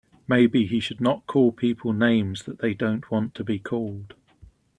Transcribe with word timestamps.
Maybe 0.27 0.65
he 0.65 0.79
should 0.79 0.99
not 0.99 1.27
call 1.27 1.51
people 1.51 1.93
names 1.93 2.45
that 2.45 2.57
they 2.57 2.73
don't 2.73 3.11
want 3.11 3.35
to 3.35 3.43
be 3.43 3.59
called. 3.59 4.15